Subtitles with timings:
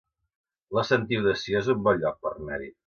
[0.77, 2.77] La Sentiu de Sió es un bon lloc per anar-hi